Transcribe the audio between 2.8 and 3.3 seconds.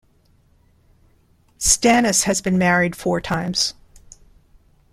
four